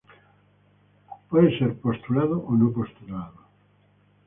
[1.29, 3.43] Puede ser postulado o no postulado.